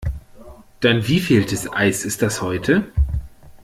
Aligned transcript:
Dein 0.79 1.07
wievieltes 1.07 1.71
Eis 1.71 2.05
ist 2.05 2.23
das 2.23 2.41
heute? 2.41 2.91